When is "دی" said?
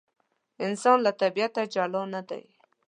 2.29-2.43